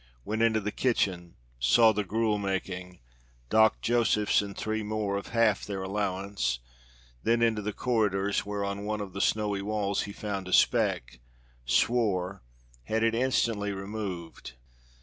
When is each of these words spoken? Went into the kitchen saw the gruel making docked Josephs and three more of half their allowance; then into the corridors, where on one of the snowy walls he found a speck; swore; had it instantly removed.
Went 0.25 0.41
into 0.41 0.59
the 0.59 0.71
kitchen 0.71 1.35
saw 1.59 1.91
the 1.91 2.03
gruel 2.03 2.39
making 2.39 3.01
docked 3.51 3.83
Josephs 3.83 4.41
and 4.41 4.57
three 4.57 4.81
more 4.81 5.15
of 5.15 5.27
half 5.27 5.63
their 5.63 5.83
allowance; 5.83 6.57
then 7.21 7.43
into 7.43 7.61
the 7.61 7.71
corridors, 7.71 8.43
where 8.43 8.65
on 8.65 8.83
one 8.83 8.99
of 8.99 9.13
the 9.13 9.21
snowy 9.21 9.61
walls 9.61 10.01
he 10.09 10.11
found 10.11 10.47
a 10.47 10.53
speck; 10.53 11.19
swore; 11.67 12.41
had 12.85 13.03
it 13.03 13.13
instantly 13.13 13.71
removed. 13.73 14.53